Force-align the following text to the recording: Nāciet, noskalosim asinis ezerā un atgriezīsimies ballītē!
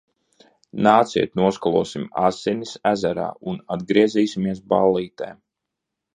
Nāciet, 0.85 1.35
noskalosim 1.39 2.07
asinis 2.29 2.73
ezerā 2.93 3.27
un 3.53 3.61
atgriezīsimies 3.77 4.65
ballītē! 4.75 5.31